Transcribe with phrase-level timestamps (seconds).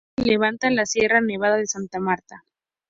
[0.17, 2.43] En ella se levanta la Sierra Nevada de Santa Marta.